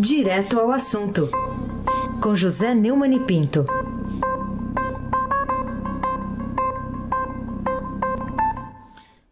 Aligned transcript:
Direto 0.00 0.60
ao 0.60 0.70
assunto, 0.70 1.28
com 2.22 2.32
José 2.32 2.72
Neumann 2.72 3.16
e 3.16 3.18
Pinto. 3.18 3.66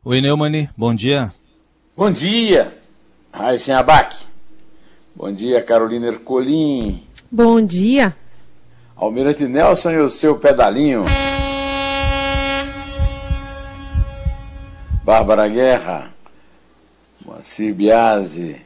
Oi, 0.05 0.21
Neumani, 0.21 0.69
bom 0.77 0.93
dia. 0.93 1.33
Bom 1.97 2.11
dia, 2.11 2.77
Raíssen 3.33 3.77
Abac. 3.77 4.27
Bom 5.15 5.33
dia, 5.33 5.63
Carolina 5.63 6.09
Ercolim. 6.09 7.07
Bom 7.31 7.61
dia. 7.61 8.17
Almirante 8.97 9.47
Nelson 9.47 9.93
e 9.93 9.99
o 10.01 10.11
seu 10.11 10.37
pedalinho. 10.37 11.05
Bárbara 15.05 15.47
Guerra. 15.47 16.13
Moacir 17.25 17.73
Biasi. 17.73 18.66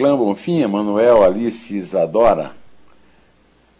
Clã 0.00 0.16
Bonfim, 0.16 0.64
Manuel, 0.66 1.22
Alice 1.22 1.76
Isadora. 1.76 2.52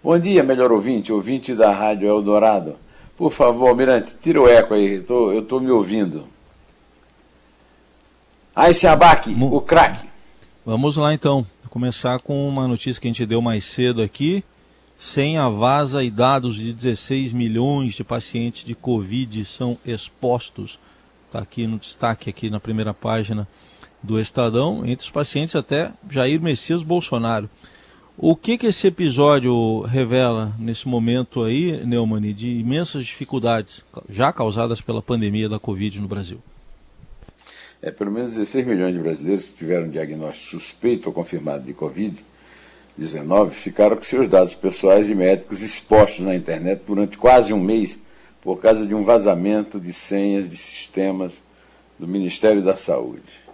Bom 0.05 0.19
dia, 0.19 0.43
melhor 0.43 0.71
ouvinte, 0.71 1.11
ouvinte 1.11 1.55
da 1.55 1.73
Rádio 1.73 2.07
Eldorado. 2.07 2.77
Por 3.17 3.33
favor, 3.33 3.71
Almirante, 3.71 4.19
tira 4.21 4.39
o 4.39 4.47
eco 4.47 4.75
aí, 4.75 5.01
tô, 5.01 5.33
eu 5.33 5.41
estou 5.41 5.59
me 5.63 5.71
ouvindo. 5.71 6.27
Aí, 8.55 8.75
Abac, 8.87 9.35
o 9.35 9.63
craque. 9.63 10.07
Vamos 10.67 10.99
lá 10.99 11.15
então, 11.15 11.47
Vou 11.63 11.71
começar 11.71 12.21
com 12.21 12.47
uma 12.47 12.69
notícia 12.69 13.01
que 13.01 13.09
a 13.09 13.11
gente 13.11 13.25
deu 13.25 13.41
mais 13.41 13.65
cedo 13.65 14.03
aqui. 14.03 14.45
Senha 14.99 15.49
vaza 15.49 16.05
e 16.05 16.11
dados 16.11 16.57
de 16.57 16.75
16 16.75 17.33
milhões 17.33 17.95
de 17.95 18.05
pacientes 18.05 18.63
de 18.63 18.75
Covid 18.75 19.43
são 19.47 19.79
expostos. 19.87 20.79
Está 21.29 21.39
aqui 21.39 21.67
no 21.67 21.79
destaque, 21.79 22.29
aqui 22.29 22.51
na 22.51 22.61
primeira 22.61 22.93
página 22.93 23.49
do 24.03 24.21
Estadão, 24.21 24.85
entre 24.87 25.05
os 25.05 25.11
pacientes 25.11 25.55
até 25.55 25.93
Jair 26.09 26.41
Messias 26.41 26.83
Bolsonaro. 26.83 27.49
O 28.23 28.37
que, 28.37 28.59
que 28.59 28.67
esse 28.67 28.87
episódio 28.87 29.81
revela 29.81 30.55
nesse 30.59 30.87
momento 30.87 31.43
aí, 31.43 31.85
Neumani, 31.87 32.35
de 32.35 32.49
imensas 32.49 33.07
dificuldades 33.07 33.83
já 34.11 34.31
causadas 34.33 34.81
pela 34.81 35.01
pandemia 35.01 35.49
da 35.49 35.59
Covid 35.59 36.01
no 36.01 36.09
Brasil? 36.09 36.39
É, 37.81 37.91
pelo 37.91 38.11
menos 38.11 38.33
16 38.33 38.67
milhões 38.67 38.95
de 38.95 39.01
brasileiros 39.01 39.49
que 39.49 39.55
tiveram 39.55 39.89
diagnóstico 39.89 40.51
suspeito 40.51 41.09
ou 41.09 41.15
confirmado 41.15 41.65
de 41.65 41.73
Covid-19 41.73 43.51
ficaram 43.53 43.97
com 43.97 44.03
seus 44.03 44.29
dados 44.29 44.55
pessoais 44.55 45.09
e 45.09 45.15
médicos 45.15 45.63
expostos 45.63 46.27
na 46.27 46.35
internet 46.35 46.83
durante 46.87 47.17
quase 47.17 47.55
um 47.55 47.61
mês 47.61 47.99
por 48.43 48.61
causa 48.61 48.87
de 48.87 48.95
um 48.95 49.03
vazamento 49.03 49.81
de 49.81 49.95
senhas 49.95 50.47
de 50.47 50.59
sistemas 50.59 51.43
do 51.99 52.07
Ministério 52.07 52.63
da 52.63 52.77
Saúde. 52.77 53.50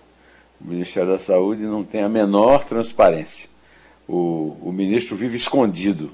O 0.61 0.69
Ministério 0.69 1.11
da 1.11 1.19
Saúde 1.19 1.63
não 1.63 1.85
tem 1.85 2.03
a 2.03 2.09
menor 2.09 2.65
transparência. 2.65 3.49
O, 4.09 4.57
o 4.63 4.73
ministro 4.73 5.17
vive 5.17 5.37
escondido 5.37 6.13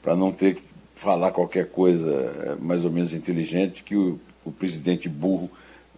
para 0.00 0.16
não 0.16 0.32
ter 0.32 0.54
que 0.54 0.62
falar 0.94 1.30
qualquer 1.30 1.66
coisa 1.66 2.10
é, 2.10 2.54
mais 2.56 2.84
ou 2.84 2.90
menos 2.90 3.14
inteligente 3.14 3.84
que 3.84 3.94
o, 3.94 4.18
o 4.44 4.50
presidente 4.50 5.08
burro 5.08 5.50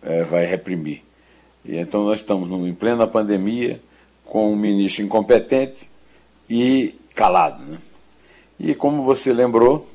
é, 0.02 0.24
vai 0.24 0.44
reprimir. 0.44 1.02
E 1.64 1.76
então 1.76 2.04
nós 2.04 2.20
estamos 2.20 2.50
em 2.50 2.74
plena 2.74 3.06
pandemia 3.06 3.80
com 4.24 4.52
um 4.52 4.56
ministro 4.56 5.04
incompetente 5.04 5.90
e 6.48 6.94
calado. 7.14 7.62
Né? 7.64 7.78
E 8.58 8.74
como 8.74 9.02
você 9.02 9.32
lembrou, 9.32 9.86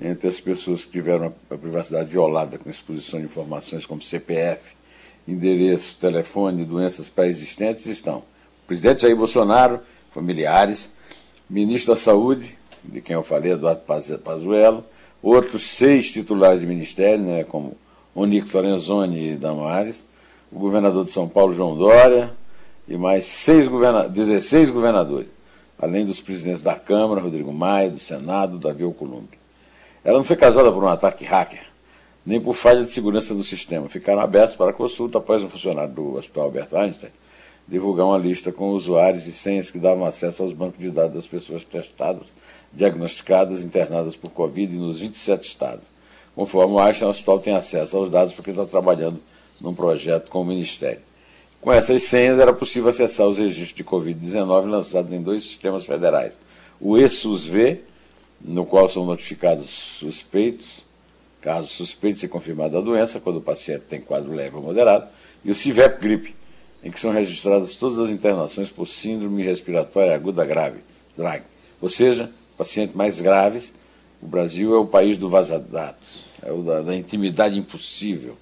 entre 0.00 0.28
as 0.28 0.40
pessoas 0.40 0.84
que 0.84 0.92
tiveram 0.92 1.34
a 1.50 1.56
privacidade 1.56 2.10
violada 2.10 2.58
com 2.58 2.68
exposição 2.68 3.18
de 3.18 3.26
informações 3.26 3.86
como 3.86 4.02
CPF, 4.02 4.74
endereço, 5.26 5.98
telefone, 5.98 6.64
doenças 6.64 7.08
pré-existentes 7.08 7.86
estão 7.86 8.22
presidente 8.66 9.02
Jair 9.02 9.16
Bolsonaro, 9.16 9.80
familiares, 10.10 10.90
ministro 11.48 11.94
da 11.94 12.00
Saúde, 12.00 12.58
de 12.84 13.00
quem 13.00 13.14
eu 13.14 13.22
falei, 13.22 13.52
Eduardo 13.52 13.82
Pazuello, 14.22 14.84
outros 15.22 15.62
seis 15.62 16.10
titulares 16.10 16.60
de 16.60 16.66
ministério, 16.66 17.22
né, 17.22 17.44
como 17.44 17.76
Onico 18.14 18.48
Lorenzoni 18.52 19.32
e 19.32 19.36
Damares, 19.36 20.04
o 20.50 20.58
governador 20.58 21.04
de 21.04 21.12
São 21.12 21.28
Paulo, 21.28 21.54
João 21.54 21.76
Dória, 21.76 22.32
e 22.88 22.96
mais 22.96 23.26
seis 23.26 23.66
governa 23.66 24.08
16 24.08 24.70
governadores, 24.70 25.28
além 25.78 26.04
dos 26.04 26.20
presidentes 26.20 26.62
da 26.62 26.74
Câmara, 26.74 27.20
Rodrigo 27.20 27.52
Maia, 27.52 27.90
do 27.90 27.98
Senado, 27.98 28.58
Davi 28.58 28.84
Alcolumbre. 28.84 29.38
Ela 30.04 30.18
não 30.18 30.24
foi 30.24 30.36
casada 30.36 30.70
por 30.70 30.82
um 30.82 30.88
ataque 30.88 31.24
hacker, 31.24 31.66
nem 32.26 32.40
por 32.40 32.54
falha 32.54 32.82
de 32.82 32.90
segurança 32.90 33.34
do 33.34 33.44
sistema. 33.44 33.88
Ficaram 33.88 34.20
abertos 34.20 34.56
para 34.56 34.72
consulta 34.72 35.18
após 35.18 35.42
um 35.44 35.48
funcionário 35.48 35.94
do 35.94 36.16
Hospital 36.16 36.44
Albert 36.44 36.74
Einstein 36.74 37.12
divulgar 37.68 38.06
uma 38.06 38.18
lista 38.18 38.52
com 38.52 38.70
usuários 38.70 39.26
e 39.26 39.32
senhas 39.32 39.70
que 39.70 39.78
davam 39.78 40.04
acesso 40.04 40.42
aos 40.42 40.52
bancos 40.52 40.78
de 40.78 40.90
dados 40.90 41.14
das 41.14 41.26
pessoas 41.26 41.64
testadas, 41.64 42.32
diagnosticadas, 42.72 43.64
internadas 43.64 44.14
por 44.14 44.30
Covid 44.30 44.76
nos 44.76 45.00
27 45.00 45.48
estados. 45.48 45.84
Conforme 46.34 46.74
o 46.74 46.78
Einstein, 46.78 47.08
o 47.08 47.10
hospital 47.10 47.38
tem 47.40 47.54
acesso 47.54 47.96
aos 47.96 48.08
dados 48.08 48.32
porque 48.32 48.50
está 48.50 48.64
trabalhando 48.64 49.20
num 49.60 49.74
projeto 49.74 50.30
com 50.30 50.42
o 50.42 50.44
Ministério. 50.44 51.00
Com 51.60 51.72
essas 51.72 52.04
senhas 52.04 52.38
era 52.38 52.52
possível 52.52 52.90
acessar 52.90 53.26
os 53.26 53.38
registros 53.38 53.74
de 53.74 53.82
Covid-19 53.82 54.66
lançados 54.66 55.12
em 55.12 55.20
dois 55.20 55.42
sistemas 55.42 55.84
federais. 55.84 56.38
O 56.78 56.96
ESUS-V, 56.96 57.80
no 58.40 58.64
qual 58.66 58.88
são 58.88 59.04
notificados 59.04 59.68
suspeitos, 59.98 60.84
caso 61.46 61.68
suspeito 61.68 62.14
de 62.14 62.20
ser 62.22 62.28
confirmada 62.28 62.76
a 62.76 62.80
doença, 62.80 63.20
quando 63.20 63.36
o 63.36 63.40
paciente 63.40 63.82
tem 63.82 64.00
quadro 64.00 64.34
leve 64.34 64.56
ou 64.56 64.62
moderado, 64.62 65.06
e 65.44 65.50
o 65.52 65.54
CIVEP-GRIP, 65.54 66.34
em 66.82 66.90
que 66.90 66.98
são 66.98 67.12
registradas 67.12 67.76
todas 67.76 68.00
as 68.00 68.08
internações 68.08 68.68
por 68.68 68.88
síndrome 68.88 69.44
respiratória 69.44 70.12
aguda 70.12 70.44
grave, 70.44 70.80
DRAG. 71.16 71.44
Ou 71.80 71.88
seja, 71.88 72.32
pacientes 72.58 72.96
mais 72.96 73.20
graves, 73.20 73.72
o 74.20 74.26
Brasil 74.26 74.74
é 74.74 74.78
o 74.78 74.88
país 74.88 75.18
do 75.18 75.30
vazadatos, 75.30 76.24
é 76.42 76.50
o 76.50 76.62
da, 76.62 76.82
da 76.82 76.96
intimidade 76.96 77.56
impossível, 77.56 78.36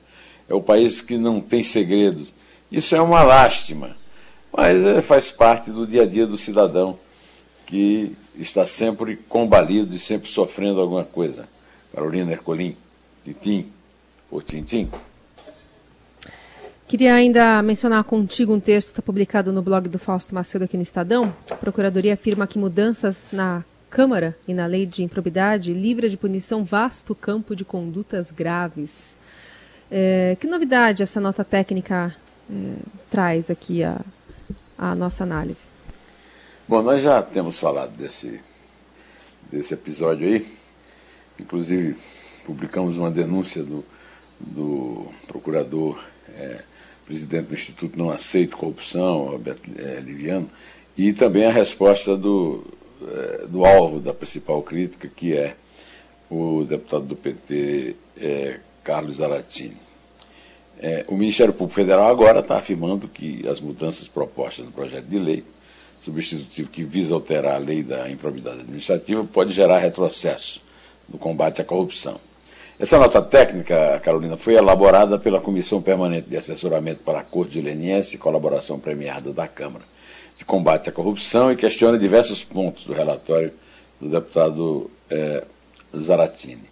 é 0.48 0.54
o 0.54 0.62
país 0.62 1.02
que 1.02 1.18
não 1.18 1.42
tem 1.42 1.62
segredos. 1.62 2.32
Isso 2.72 2.96
é 2.96 3.02
uma 3.02 3.22
lástima, 3.22 3.94
mas 4.50 4.82
é, 4.82 5.02
faz 5.02 5.30
parte 5.30 5.70
do 5.70 5.86
dia 5.86 6.04
a 6.04 6.06
dia 6.06 6.26
do 6.26 6.38
cidadão 6.38 6.98
que 7.66 8.16
está 8.34 8.64
sempre 8.64 9.16
combalido 9.28 9.94
e 9.94 9.98
sempre 9.98 10.30
sofrendo 10.30 10.80
alguma 10.80 11.04
coisa. 11.04 11.46
Carolina 11.92 12.32
Ercolim, 12.32 12.74
Tintim, 13.24 13.72
ou 14.30 14.42
Tintim. 14.42 14.90
Queria 16.86 17.14
ainda 17.14 17.62
mencionar 17.62 18.04
contigo 18.04 18.52
um 18.52 18.60
texto 18.60 18.88
que 18.88 18.92
está 18.92 19.02
publicado 19.02 19.50
no 19.52 19.62
blog 19.62 19.88
do 19.88 19.98
Fausto 19.98 20.34
Macedo 20.34 20.64
aqui 20.64 20.76
no 20.76 20.82
Estadão. 20.82 21.34
A 21.50 21.54
Procuradoria 21.54 22.12
afirma 22.12 22.46
que 22.46 22.58
mudanças 22.58 23.28
na 23.32 23.64
Câmara 23.88 24.36
e 24.46 24.52
na 24.52 24.66
Lei 24.66 24.84
de 24.84 25.02
Improbidade 25.02 25.72
livra 25.72 26.08
de 26.08 26.16
punição 26.16 26.62
vasto 26.62 27.14
campo 27.14 27.56
de 27.56 27.64
condutas 27.64 28.30
graves. 28.30 29.16
É, 29.90 30.36
que 30.38 30.46
novidade 30.46 31.02
essa 31.02 31.20
nota 31.20 31.42
técnica 31.42 32.14
é, 32.50 32.54
traz 33.10 33.50
aqui 33.50 33.82
a, 33.82 34.00
a 34.76 34.94
nossa 34.94 35.24
análise? 35.24 35.60
Bom, 36.68 36.82
nós 36.82 37.00
já 37.00 37.22
temos 37.22 37.58
falado 37.58 37.96
desse, 37.96 38.40
desse 39.50 39.72
episódio 39.72 40.26
aí. 40.26 40.46
Inclusive, 41.40 41.96
publicamos 42.44 42.98
uma 42.98 43.10
denúncia 43.10 43.62
do, 43.62 43.84
do 44.40 45.06
procurador. 45.26 45.98
É, 46.28 46.62
presidente 47.04 47.48
do 47.48 47.54
Instituto 47.54 47.98
Não 47.98 48.10
Aceito 48.10 48.56
Corrupção, 48.56 49.26
Roberto 49.26 49.70
é, 49.78 50.00
Liviano, 50.00 50.48
e 50.96 51.12
também 51.12 51.44
a 51.44 51.52
resposta 51.52 52.16
do, 52.16 52.64
é, 53.06 53.46
do 53.46 53.64
alvo 53.64 54.00
da 54.00 54.14
principal 54.14 54.62
crítica, 54.62 55.08
que 55.08 55.36
é 55.36 55.54
o 56.30 56.64
deputado 56.64 57.04
do 57.04 57.16
PT, 57.16 57.96
é, 58.16 58.60
Carlos 58.82 59.20
Aratini. 59.20 59.76
É, 60.78 61.04
o 61.08 61.16
Ministério 61.16 61.52
Público 61.52 61.74
Federal 61.74 62.08
agora 62.08 62.40
está 62.40 62.56
afirmando 62.56 63.06
que 63.06 63.46
as 63.46 63.60
mudanças 63.60 64.08
propostas 64.08 64.64
no 64.64 64.72
projeto 64.72 65.06
de 65.06 65.18
lei 65.18 65.44
substitutivo 66.00 66.68
que 66.68 66.82
visa 66.82 67.14
alterar 67.14 67.54
a 67.54 67.58
lei 67.58 67.82
da 67.82 68.10
improbidade 68.10 68.60
administrativa 68.60 69.24
pode 69.24 69.52
gerar 69.52 69.78
retrocesso 69.78 70.60
no 71.08 71.18
combate 71.18 71.62
à 71.62 71.64
corrupção. 71.64 72.20
Essa 72.76 72.98
nota 72.98 73.22
técnica, 73.22 74.00
Carolina, 74.02 74.36
foi 74.36 74.54
elaborada 74.54 75.16
pela 75.16 75.40
Comissão 75.40 75.80
Permanente 75.80 76.28
de 76.28 76.36
Assessoramento 76.36 77.02
para 77.04 77.20
Acordo 77.20 77.52
de 77.52 77.60
Leniense 77.60 78.18
Colaboração 78.18 78.80
Premiada 78.80 79.32
da 79.32 79.46
Câmara 79.46 79.84
de 80.36 80.44
Combate 80.44 80.88
à 80.88 80.92
Corrupção 80.92 81.52
e 81.52 81.56
questiona 81.56 81.96
diversos 81.96 82.42
pontos 82.42 82.84
do 82.84 82.92
relatório 82.92 83.52
do 84.00 84.08
deputado 84.08 84.90
é, 85.08 85.44
Zaratini. 85.96 86.68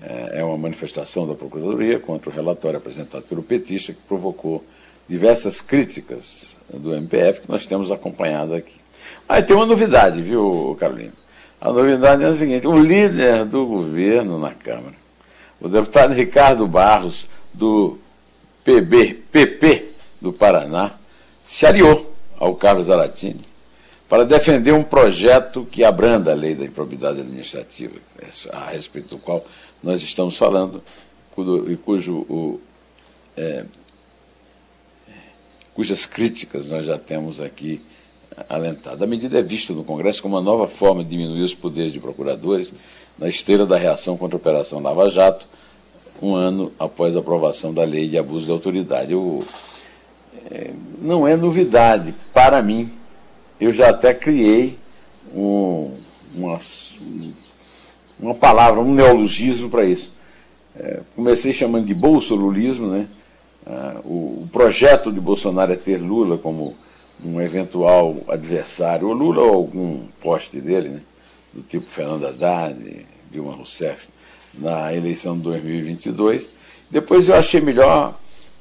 É, 0.00 0.40
é 0.40 0.44
uma 0.44 0.56
manifestação 0.56 1.28
da 1.28 1.34
Procuradoria 1.34 2.00
contra 2.00 2.30
o 2.30 2.32
relatório 2.32 2.78
apresentado 2.78 3.24
pelo 3.24 3.42
petista 3.42 3.92
que 3.92 4.00
provocou 4.08 4.64
diversas 5.06 5.60
críticas 5.60 6.56
do 6.72 6.94
MPF 6.94 7.42
que 7.42 7.50
nós 7.50 7.66
temos 7.66 7.90
acompanhado 7.90 8.54
aqui. 8.54 8.76
Aí 9.28 9.42
tem 9.42 9.54
uma 9.54 9.66
novidade, 9.66 10.22
viu, 10.22 10.74
Carolina? 10.80 11.12
A 11.60 11.70
novidade 11.70 12.24
é 12.24 12.26
a 12.26 12.34
seguinte: 12.34 12.66
o 12.66 12.78
líder 12.78 13.44
do 13.44 13.66
governo 13.66 14.38
na 14.38 14.54
Câmara 14.54 15.01
o 15.62 15.68
deputado 15.68 16.12
Ricardo 16.12 16.66
Barros, 16.66 17.26
do 17.54 17.98
PB, 18.64 19.22
PP 19.30 19.90
do 20.20 20.32
Paraná, 20.32 20.92
se 21.42 21.64
aliou 21.64 22.14
ao 22.36 22.56
Carlos 22.56 22.90
Aratini 22.90 23.44
para 24.08 24.24
defender 24.24 24.72
um 24.72 24.82
projeto 24.82 25.64
que 25.64 25.84
abranda 25.84 26.32
a 26.32 26.34
lei 26.34 26.54
da 26.54 26.64
improbidade 26.64 27.20
administrativa, 27.20 27.94
a 28.52 28.70
respeito 28.70 29.08
do 29.08 29.18
qual 29.18 29.44
nós 29.82 30.02
estamos 30.02 30.36
falando, 30.36 30.82
e 31.68 31.76
cujo, 31.76 32.18
o, 32.28 32.60
é, 33.36 33.64
cujas 35.72 36.04
críticas 36.04 36.66
nós 36.66 36.84
já 36.84 36.98
temos 36.98 37.40
aqui 37.40 37.80
alentado. 38.48 39.02
A 39.02 39.06
medida 39.06 39.38
é 39.38 39.42
vista 39.42 39.72
no 39.72 39.84
Congresso 39.84 40.20
como 40.22 40.36
uma 40.36 40.42
nova 40.42 40.68
forma 40.68 41.02
de 41.02 41.10
diminuir 41.10 41.42
os 41.42 41.54
poderes 41.54 41.92
de 41.92 42.00
procuradores 42.00 42.72
na 43.22 43.28
esteira 43.28 43.64
da 43.64 43.76
reação 43.76 44.16
contra 44.16 44.34
a 44.34 44.40
Operação 44.40 44.80
Lava 44.80 45.08
Jato, 45.08 45.46
um 46.20 46.34
ano 46.34 46.72
após 46.76 47.14
a 47.14 47.20
aprovação 47.20 47.72
da 47.72 47.84
lei 47.84 48.08
de 48.08 48.18
abuso 48.18 48.46
de 48.46 48.50
autoridade. 48.50 49.12
Eu, 49.12 49.44
é, 50.50 50.72
não 51.00 51.26
é 51.26 51.36
novidade 51.36 52.12
para 52.32 52.60
mim. 52.60 52.90
Eu 53.60 53.70
já 53.70 53.90
até 53.90 54.12
criei 54.12 54.76
um, 55.32 55.94
uma, 56.34 56.58
uma 58.18 58.34
palavra, 58.34 58.80
um 58.80 58.92
neologismo 58.92 59.70
para 59.70 59.84
isso. 59.84 60.12
É, 60.76 61.00
comecei 61.14 61.52
chamando 61.52 61.86
de 61.86 61.94
bolsolulismo, 61.94 62.88
né? 62.88 63.06
Ah, 63.64 64.00
o, 64.04 64.42
o, 64.42 64.48
projeto 64.50 65.12
de 65.12 65.20
Bolsonaro 65.20 65.72
é 65.72 65.76
ter 65.76 66.00
Lula 66.00 66.36
como 66.38 66.74
um 67.24 67.40
eventual 67.40 68.16
adversário, 68.26 69.06
ou 69.06 69.14
Lula 69.14 69.42
ou 69.42 69.54
algum 69.54 70.06
poste 70.20 70.60
dele, 70.60 70.88
né? 70.88 71.00
do 71.52 71.62
tipo 71.62 71.86
Fernando 71.86 72.26
Haddad, 72.26 73.06
Dilma 73.32 73.54
Rousseff, 73.54 74.08
na 74.54 74.94
eleição 74.94 75.36
de 75.36 75.42
2022. 75.44 76.48
Depois 76.90 77.28
eu 77.28 77.34
achei 77.34 77.60
melhor 77.60 78.18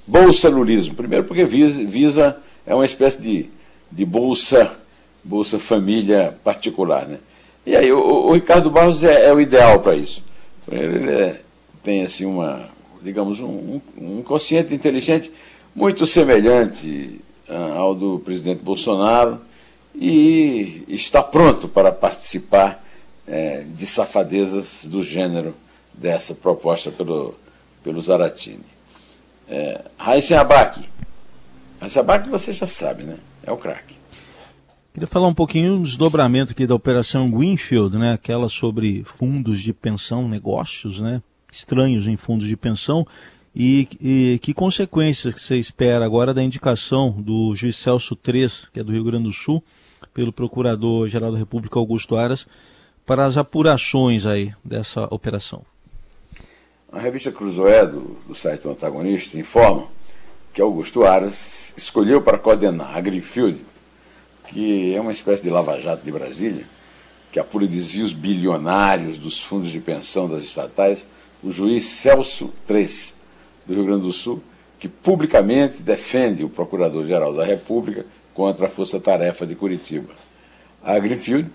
bolsalulismo. 0.07 0.95
Primeiro 0.95 1.25
porque 1.25 1.45
visa, 1.45 2.37
é 2.65 2.73
uma 2.73 2.85
espécie 2.85 3.21
de, 3.21 3.49
de 3.91 4.05
bolsa, 4.05 4.79
bolsa 5.23 5.59
família 5.59 6.37
particular. 6.43 7.07
Né? 7.07 7.19
E 7.65 7.75
aí 7.75 7.91
o, 7.91 7.99
o 7.99 8.33
Ricardo 8.33 8.71
Barros 8.71 9.03
é, 9.03 9.27
é 9.27 9.33
o 9.33 9.41
ideal 9.41 9.79
para 9.81 9.95
isso. 9.95 10.23
Ele 10.71 11.11
é, 11.11 11.41
tem 11.83 12.03
assim 12.03 12.25
uma, 12.25 12.69
digamos, 13.01 13.39
um, 13.39 13.81
um 13.97 14.23
consciente 14.23 14.73
inteligente 14.73 15.31
muito 15.75 16.05
semelhante 16.05 17.19
uh, 17.49 17.77
ao 17.77 17.95
do 17.95 18.19
presidente 18.19 18.61
Bolsonaro 18.63 19.39
e 19.93 20.83
está 20.87 21.21
pronto 21.21 21.67
para 21.67 21.91
participar 21.91 22.83
uh, 23.27 23.65
de 23.75 23.85
safadezas 23.85 24.85
do 24.85 25.03
gênero 25.03 25.55
dessa 25.93 26.33
proposta 26.33 26.91
pelo, 26.91 27.35
pelo 27.83 28.01
Zaratini. 28.01 28.65
É, 29.47 29.83
Raíssen 29.97 30.37
Abac. 30.37 30.81
Raíssen 31.79 31.99
Abac 31.99 32.29
você 32.29 32.53
já 32.53 32.65
sabe, 32.65 33.03
né? 33.03 33.17
É 33.43 33.51
o 33.51 33.57
craque. 33.57 33.95
Queria 34.93 35.07
falar 35.07 35.27
um 35.27 35.33
pouquinho 35.33 35.77
do 35.77 35.83
desdobramento 35.83 36.51
aqui 36.51 36.67
da 36.67 36.75
Operação 36.75 37.29
Greenfield, 37.29 37.97
né? 37.97 38.13
Aquela 38.13 38.49
sobre 38.49 39.03
fundos 39.03 39.61
de 39.61 39.73
pensão, 39.73 40.27
negócios, 40.27 40.99
né? 40.99 41.21
Estranhos 41.51 42.07
em 42.07 42.17
fundos 42.17 42.47
de 42.47 42.57
pensão. 42.57 43.05
E, 43.53 43.87
e, 44.01 44.39
que 44.41 44.53
consequências 44.53 45.33
que 45.33 45.41
você 45.41 45.57
espera 45.57 46.05
agora 46.05 46.33
da 46.33 46.41
indicação 46.41 47.11
do 47.11 47.53
juiz 47.55 47.75
Celso 47.75 48.17
III, 48.25 48.49
que 48.71 48.79
é 48.79 48.83
do 48.83 48.93
Rio 48.93 49.03
Grande 49.03 49.25
do 49.25 49.33
Sul, 49.33 49.61
pelo 50.13 50.31
Procurador-Geral 50.31 51.31
da 51.31 51.37
República 51.37 51.77
Augusto 51.77 52.15
Aras, 52.15 52.47
para 53.05 53.25
as 53.25 53.37
apurações 53.37 54.25
aí 54.25 54.53
dessa 54.63 55.07
operação? 55.13 55.63
A 56.91 56.99
revista 56.99 57.31
Cruzoé, 57.31 57.85
do, 57.85 58.17
do 58.27 58.35
site 58.35 58.67
Antagonista, 58.67 59.37
informa 59.37 59.87
que 60.53 60.61
Augusto 60.61 61.05
Aras 61.05 61.73
escolheu 61.77 62.21
para 62.21 62.37
coordenar 62.37 62.95
a 62.95 62.99
Greenfield, 62.99 63.59
que 64.49 64.93
é 64.93 64.99
uma 64.99 65.11
espécie 65.11 65.43
de 65.43 65.49
lava-jato 65.49 66.03
de 66.03 66.11
Brasília, 66.11 66.65
que 67.31 67.39
apura 67.39 67.65
desvios 67.65 68.11
bilionários 68.11 69.17
dos 69.17 69.39
fundos 69.39 69.69
de 69.69 69.79
pensão 69.79 70.27
das 70.29 70.43
estatais, 70.43 71.07
o 71.41 71.49
juiz 71.49 71.85
Celso 71.85 72.51
III, 72.69 73.13
do 73.65 73.73
Rio 73.73 73.85
Grande 73.85 74.01
do 74.01 74.11
Sul, 74.11 74.43
que 74.77 74.89
publicamente 74.89 75.81
defende 75.81 76.43
o 76.43 76.49
Procurador-Geral 76.49 77.33
da 77.33 77.45
República 77.45 78.05
contra 78.33 78.65
a 78.65 78.69
Força 78.69 78.99
Tarefa 78.99 79.45
de 79.45 79.55
Curitiba. 79.55 80.13
A 80.83 80.99
Greenfield 80.99 81.49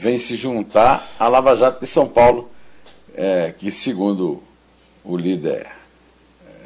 vem 0.00 0.18
se 0.18 0.34
juntar 0.34 1.06
à 1.18 1.28
Lava 1.28 1.54
Jato 1.54 1.78
de 1.78 1.86
São 1.86 2.08
Paulo, 2.08 2.48
é, 3.14 3.52
que, 3.52 3.70
segundo 3.70 4.42
o 5.04 5.14
líder 5.14 5.66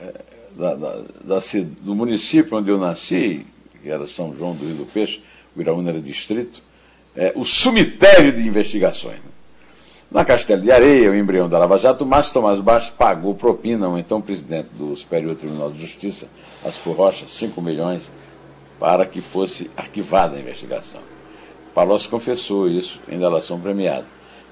é, 0.00 0.14
da, 0.52 0.76
da, 0.76 0.92
da, 1.24 1.38
do 1.80 1.96
município 1.96 2.56
onde 2.56 2.70
eu 2.70 2.78
nasci, 2.78 3.44
que 3.82 3.90
era 3.90 4.06
São 4.06 4.32
João 4.36 4.54
do 4.54 4.64
Rio 4.64 4.76
do 4.76 4.86
Peixe, 4.86 5.20
o 5.56 5.60
Iraúna 5.60 5.90
era 5.90 6.00
distrito, 6.00 6.62
é, 7.16 7.32
o 7.34 7.44
cemitério 7.44 8.32
de 8.32 8.46
investigações. 8.46 9.18
Né? 9.18 9.30
Na 10.12 10.24
Castelo 10.24 10.62
de 10.62 10.70
Areia, 10.70 11.10
o 11.10 11.16
embrião 11.16 11.48
da 11.48 11.58
Lava 11.58 11.76
Jato, 11.76 12.06
Márcio 12.06 12.34
Tomás 12.34 12.60
Baixo 12.60 12.92
pagou 12.92 13.34
propina 13.34 13.86
ao 13.86 13.98
então 13.98 14.22
presidente 14.22 14.68
do 14.74 14.94
Superior 14.94 15.34
Tribunal 15.34 15.72
de 15.72 15.80
Justiça, 15.80 16.28
Asfor 16.64 16.94
Rocha, 16.94 17.26
5 17.26 17.60
milhões, 17.60 18.12
para 18.78 19.04
que 19.04 19.20
fosse 19.20 19.68
arquivada 19.76 20.36
a 20.36 20.40
investigação. 20.40 21.13
Palocci 21.74 22.08
confessou 22.08 22.68
isso 22.68 23.00
em 23.08 23.18
delação 23.18 23.60
premiada. 23.60 24.06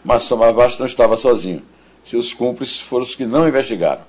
Mas 0.04 0.28
Tomás 0.28 0.54
Baixo 0.54 0.80
não 0.80 0.86
estava 0.86 1.16
sozinho. 1.16 1.62
Seus 2.04 2.34
cúmplices 2.34 2.80
foram 2.80 3.04
os 3.04 3.14
que 3.14 3.24
não 3.24 3.46
investigaram. 3.46 4.02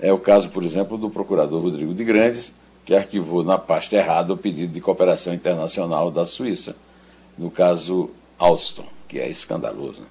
É 0.00 0.10
o 0.12 0.18
caso, 0.18 0.48
por 0.48 0.64
exemplo, 0.64 0.96
do 0.96 1.10
procurador 1.10 1.60
Rodrigo 1.62 1.92
de 1.92 2.02
Grandes, 2.04 2.54
que 2.86 2.94
arquivou 2.94 3.44
na 3.44 3.58
pasta 3.58 3.96
errada 3.96 4.32
o 4.32 4.36
pedido 4.36 4.72
de 4.72 4.80
cooperação 4.80 5.34
internacional 5.34 6.10
da 6.10 6.24
Suíça, 6.24 6.74
no 7.36 7.50
caso 7.50 8.10
Alstom, 8.38 8.86
que 9.06 9.18
é 9.18 9.28
escandaloso. 9.28 10.00
Né? 10.00 10.06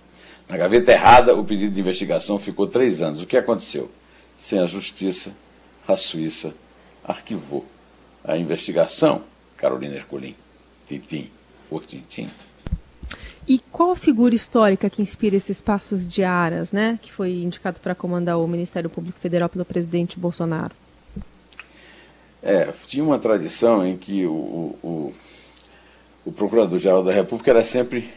Na 0.47 0.57
gaveta 0.57 0.91
errada, 0.91 1.35
o 1.35 1.43
pedido 1.43 1.73
de 1.73 1.81
investigação 1.81 2.37
ficou 2.37 2.67
três 2.67 3.01
anos. 3.01 3.19
O 3.19 3.25
que 3.25 3.35
aconteceu? 3.35 3.89
Sem 4.37 4.59
a 4.59 4.67
justiça, 4.67 5.33
a 5.87 5.97
Suíça 5.97 6.53
arquivou 7.03 7.65
a 8.23 8.37
investigação, 8.37 9.23
Carolina 9.55 9.95
Ercolim, 9.95 10.35
Tintim 10.87 11.31
por 11.69 11.85
Tintim. 11.85 12.29
E 13.47 13.59
qual 13.71 13.91
a 13.91 13.95
figura 13.95 14.35
histórica 14.35 14.89
que 14.89 15.01
inspira 15.01 15.37
esses 15.37 15.61
passos 15.61 16.05
de 16.05 16.21
Aras, 16.21 16.73
né, 16.73 16.99
que 17.01 17.11
foi 17.11 17.31
indicado 17.31 17.79
para 17.79 17.95
comandar 17.95 18.37
o 18.37 18.47
Ministério 18.47 18.89
Público 18.89 19.19
Federal 19.19 19.47
pelo 19.47 19.63
presidente 19.63 20.19
Bolsonaro? 20.19 20.73
É, 22.43 22.71
tinha 22.87 23.03
uma 23.03 23.17
tradição 23.17 23.85
em 23.85 23.97
que 23.97 24.25
o, 24.25 24.75
o, 24.83 25.13
o 26.25 26.31
Procurador-Geral 26.31 27.03
da 27.03 27.13
República 27.13 27.51
era 27.51 27.63
sempre 27.63 28.09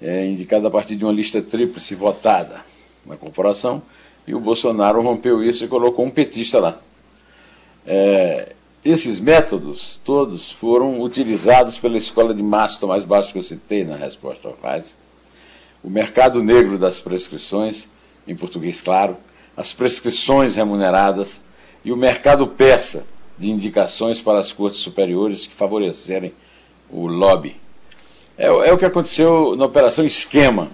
é, 0.00 0.26
indicado 0.26 0.66
a 0.66 0.70
partir 0.70 0.96
de 0.96 1.04
uma 1.04 1.12
lista 1.12 1.42
tríplice 1.42 1.94
votada 1.94 2.62
na 3.04 3.16
corporação, 3.16 3.82
e 4.26 4.34
o 4.34 4.40
Bolsonaro 4.40 5.02
rompeu 5.02 5.42
isso 5.42 5.64
e 5.64 5.68
colocou 5.68 6.06
um 6.06 6.10
petista 6.10 6.58
lá. 6.58 6.80
É, 7.86 8.53
esses 8.84 9.18
métodos 9.18 9.98
todos 10.04 10.52
foram 10.52 11.00
utilizados 11.00 11.78
pela 11.78 11.96
escola 11.96 12.34
de 12.34 12.42
Mastro 12.42 12.88
mais 12.88 13.02
baixo 13.02 13.32
que 13.32 13.38
eu 13.38 13.42
citei 13.42 13.82
na 13.82 13.96
resposta 13.96 14.46
ao 14.46 14.54
Faz. 14.54 14.94
O 15.82 15.88
mercado 15.88 16.42
negro 16.42 16.78
das 16.78 17.00
prescrições, 17.00 17.88
em 18.28 18.36
português 18.36 18.82
claro, 18.82 19.16
as 19.56 19.72
prescrições 19.72 20.56
remuneradas 20.56 21.42
e 21.82 21.92
o 21.92 21.96
mercado 21.96 22.46
persa 22.46 23.06
de 23.38 23.50
indicações 23.50 24.20
para 24.20 24.38
as 24.38 24.52
cortes 24.52 24.80
superiores 24.80 25.46
que 25.46 25.54
favorecerem 25.54 26.34
o 26.90 27.06
lobby. 27.06 27.56
É, 28.36 28.46
é 28.46 28.72
o 28.72 28.78
que 28.78 28.84
aconteceu 28.84 29.56
na 29.56 29.64
Operação 29.64 30.04
Esquema, 30.04 30.68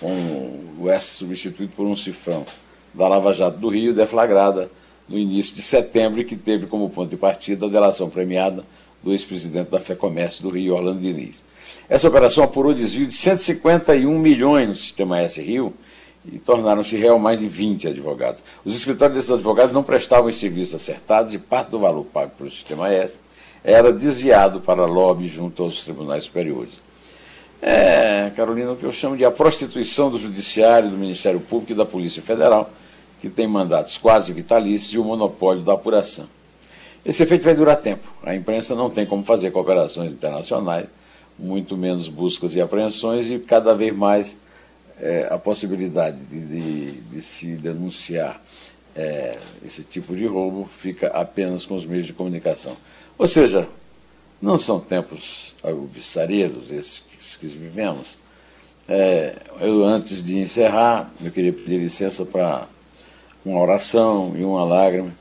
com 0.00 0.74
o 0.78 0.88
S 0.88 1.16
substituído 1.16 1.72
por 1.74 1.86
um 1.86 1.96
cifrão 1.96 2.46
da 2.92 3.08
Lava 3.08 3.32
Jato 3.32 3.58
do 3.58 3.68
Rio, 3.68 3.94
deflagrada 3.94 4.70
no 5.08 5.18
início 5.18 5.54
de 5.54 5.62
setembro 5.62 6.24
que 6.24 6.36
teve 6.36 6.66
como 6.66 6.90
ponto 6.90 7.10
de 7.10 7.16
partida 7.16 7.66
a 7.66 7.68
delação 7.68 8.08
premiada 8.08 8.64
do 9.02 9.12
ex-presidente 9.12 9.70
da 9.70 9.80
FEComércio 9.80 10.42
do 10.42 10.50
Rio, 10.50 10.74
Orlando 10.74 11.00
Diniz. 11.00 11.42
Essa 11.88 12.08
operação 12.08 12.44
apurou 12.44 12.72
desvio 12.72 13.06
de 13.06 13.14
151 13.14 14.18
milhões 14.18 14.68
no 14.68 14.76
sistema 14.76 15.20
S 15.20 15.40
Rio 15.40 15.74
e 16.24 16.38
tornaram-se 16.38 16.96
réu 16.96 17.18
mais 17.18 17.38
de 17.38 17.48
20 17.48 17.88
advogados. 17.88 18.42
Os 18.64 18.74
escritórios 18.74 19.16
desses 19.16 19.30
advogados 19.30 19.74
não 19.74 19.82
prestavam 19.82 20.28
os 20.28 20.36
serviços 20.36 20.74
acertados 20.74 21.34
e 21.34 21.38
parte 21.38 21.70
do 21.70 21.78
valor 21.78 22.04
pago 22.04 22.32
pelo 22.38 22.50
sistema 22.50 22.90
S 22.90 23.20
era 23.62 23.92
desviado 23.92 24.60
para 24.60 24.84
lobby 24.84 25.28
junto 25.28 25.62
aos 25.62 25.82
tribunais 25.82 26.24
superiores. 26.24 26.80
É, 27.60 28.30
Carolina, 28.36 28.72
o 28.72 28.76
que 28.76 28.84
eu 28.84 28.92
chamo 28.92 29.16
de 29.16 29.24
a 29.24 29.30
prostituição 29.30 30.10
do 30.10 30.18
Judiciário, 30.18 30.90
do 30.90 30.98
Ministério 30.98 31.40
Público 31.40 31.72
e 31.72 31.74
da 31.74 31.86
Polícia 31.86 32.22
Federal, 32.22 32.70
que 33.24 33.30
tem 33.30 33.46
mandatos 33.46 33.96
quase 33.96 34.34
vitalícios 34.34 34.92
e 34.92 34.98
o 34.98 35.04
monopólio 35.04 35.62
da 35.62 35.72
apuração. 35.72 36.26
Esse 37.02 37.22
efeito 37.22 37.42
vai 37.42 37.54
durar 37.54 37.78
tempo. 37.78 38.06
A 38.22 38.34
imprensa 38.34 38.74
não 38.74 38.90
tem 38.90 39.06
como 39.06 39.24
fazer 39.24 39.50
cooperações 39.50 40.12
internacionais, 40.12 40.86
muito 41.38 41.74
menos 41.74 42.06
buscas 42.06 42.54
e 42.54 42.60
apreensões, 42.60 43.30
e 43.30 43.38
cada 43.38 43.74
vez 43.74 43.96
mais 43.96 44.36
é, 44.98 45.26
a 45.30 45.38
possibilidade 45.38 46.22
de, 46.24 46.38
de, 46.38 46.90
de 47.00 47.22
se 47.22 47.56
denunciar 47.56 48.38
é, 48.94 49.38
esse 49.64 49.82
tipo 49.82 50.14
de 50.14 50.26
roubo 50.26 50.68
fica 50.76 51.06
apenas 51.06 51.64
com 51.64 51.76
os 51.76 51.86
meios 51.86 52.04
de 52.04 52.12
comunicação. 52.12 52.76
Ou 53.16 53.26
seja, 53.26 53.66
Não 54.44 54.58
são 54.58 54.78
tempos 54.78 55.54
alvissareiros 55.62 56.70
esses 56.70 57.36
que 57.40 57.46
vivemos. 57.46 58.18
É, 58.86 59.36
eu, 59.58 59.82
antes 59.82 60.22
de 60.22 60.36
encerrar, 60.38 61.10
eu 61.24 61.30
queria 61.30 61.52
pedir 61.52 61.78
licença 61.78 62.26
para 62.26 62.68
uma 63.44 63.60
oração 63.60 64.32
e 64.36 64.44
uma 64.44 64.64
lágrima 64.64 65.12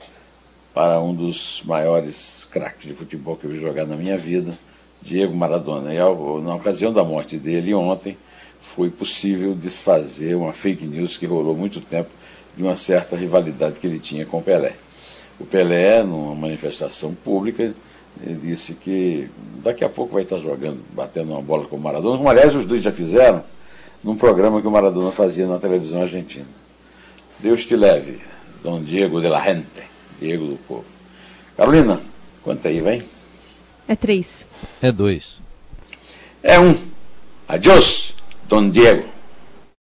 para 0.74 1.00
um 1.00 1.14
dos 1.14 1.62
maiores 1.66 2.48
craques 2.50 2.88
de 2.88 2.94
futebol 2.94 3.36
que 3.36 3.46
eu 3.46 3.52
vi 3.52 3.60
jogar 3.60 3.86
na 3.86 3.96
minha 3.96 4.18
vida, 4.18 4.54
Diego 5.02 5.36
Maradona. 5.36 5.94
E 5.94 6.00
ao, 6.00 6.42
na 6.42 6.56
ocasião 6.56 6.92
da 6.92 7.04
morte 7.04 7.38
dele 7.38 7.74
ontem, 7.74 8.18
foi 8.60 8.90
possível 8.90 9.54
desfazer 9.54 10.36
uma 10.36 10.54
fake 10.54 10.86
news 10.86 11.18
que 11.18 11.26
rolou 11.26 11.56
muito 11.56 11.80
tempo 11.82 12.10
de 12.56 12.64
uma 12.64 12.76
certa 12.76 13.16
rivalidade 13.16 13.80
que 13.80 13.86
ele 13.86 14.00
tinha 14.00 14.26
com 14.26 14.38
o 14.38 14.42
Pelé. 14.42 14.74
O 15.40 15.46
Pelé, 15.46 16.02
numa 16.04 16.34
manifestação 16.34 17.14
pública, 17.14 17.74
disse 18.42 18.74
que 18.74 19.28
daqui 19.64 19.84
a 19.84 19.90
pouco 19.90 20.14
vai 20.14 20.24
estar 20.24 20.38
jogando, 20.38 20.80
batendo 20.94 21.32
uma 21.32 21.42
bola 21.42 21.66
com 21.66 21.76
o 21.76 21.80
Maradona, 21.80 22.18
como 22.18 22.30
aliás 22.30 22.56
os 22.56 22.66
dois 22.66 22.82
já 22.82 22.92
fizeram 22.92 23.44
num 24.04 24.16
programa 24.16 24.62
que 24.62 24.68
o 24.68 24.72
Maradona 24.72 25.12
fazia 25.12 25.48
na 25.48 25.60
televisão 25.60 26.02
argentina. 26.02 26.48
Deus 27.44 27.66
te 27.66 27.76
leve, 27.76 28.22
Dom 28.64 28.82
Diego 28.82 29.20
de 29.20 29.28
la 29.28 29.42
Gente, 29.42 29.84
Diego 30.18 30.48
do 30.48 30.56
povo. 30.56 30.86
Carolina, 31.58 32.00
quanto 32.42 32.70
aí, 32.70 32.80
vem? 32.80 33.04
É 33.86 33.98
três. 33.98 34.48
É 34.82 34.94
dois. 34.94 35.34
É 36.42 36.58
um. 36.58 36.74
Adiós, 37.46 38.14
Dom 38.48 38.70
Diego. 38.70 39.04